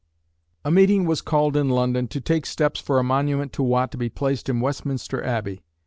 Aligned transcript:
A 0.65 0.71
meeting 0.71 1.05
was 1.05 1.21
called 1.21 1.55
in 1.55 1.69
London 1.69 2.07
to 2.07 2.19
take 2.19 2.47
steps 2.47 2.79
for 2.79 2.97
a 2.97 3.03
monument 3.03 3.53
to 3.53 3.61
Watt 3.61 3.91
to 3.91 3.99
be 3.99 4.09
placed 4.09 4.49
in 4.49 4.59
Westminster 4.59 5.23
Abbey. 5.23 5.61